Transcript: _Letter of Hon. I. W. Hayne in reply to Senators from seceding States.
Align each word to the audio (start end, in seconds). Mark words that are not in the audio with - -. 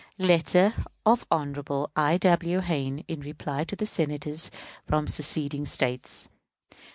_Letter 0.19 0.73
of 1.05 1.27
Hon. 1.29 1.53
I. 1.95 2.17
W. 2.17 2.59
Hayne 2.61 3.05
in 3.07 3.19
reply 3.19 3.63
to 3.65 3.85
Senators 3.85 4.49
from 4.87 5.07
seceding 5.07 5.67
States. 5.67 6.27